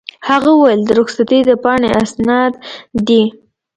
[0.29, 2.53] هغه وویل: د رخصتۍ د پاڼې اسناد
[3.07, 3.23] دي.